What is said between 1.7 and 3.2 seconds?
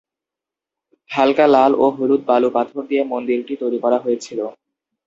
ও হলুদ বালু পাথর দিয়ে